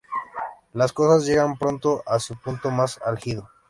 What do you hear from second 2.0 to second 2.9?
a su punto